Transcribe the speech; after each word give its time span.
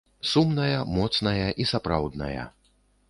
Сумная, 0.29 0.79
моцная 0.95 1.47
і 1.65 1.67
сапраўдная. 1.73 2.47